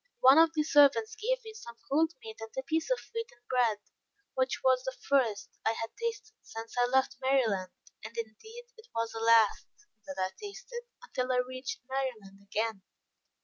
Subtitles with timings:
[0.21, 3.77] One of the servants gave me some cold meat and a piece of wheaten bread,
[4.33, 7.69] which was the first I had tasted since I left Maryland,
[8.03, 9.67] and indeed, it was the last
[10.07, 12.81] that I tasted until I reached Maryland again.